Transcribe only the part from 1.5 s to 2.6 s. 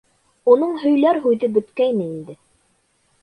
бөткәйне инде.